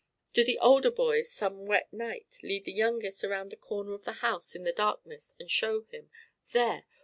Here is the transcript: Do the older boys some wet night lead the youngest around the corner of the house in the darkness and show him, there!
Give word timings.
Do 0.33 0.43
the 0.43 0.57
older 0.57 0.89
boys 0.89 1.29
some 1.31 1.67
wet 1.67 1.93
night 1.93 2.39
lead 2.41 2.65
the 2.65 2.71
youngest 2.73 3.23
around 3.23 3.51
the 3.51 3.55
corner 3.55 3.93
of 3.93 4.03
the 4.03 4.13
house 4.25 4.55
in 4.55 4.63
the 4.63 4.71
darkness 4.73 5.35
and 5.39 5.47
show 5.51 5.83
him, 5.91 6.09
there! 6.53 6.85